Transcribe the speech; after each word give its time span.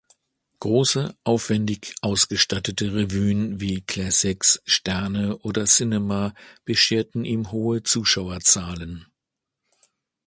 Große, 0.61 1.15
aufwändig 1.23 1.93
ausgestattete 2.01 2.91
Revuen 2.95 3.59
wie 3.61 3.81
"Classics", 3.81 4.59
"Sterne" 4.65 5.37
oder 5.37 5.65
"Cinema" 5.65 6.33
bescherten 6.65 7.23
ihm 7.23 7.51
hohe 7.51 7.83
Zuschauerzahlen. 7.83 9.05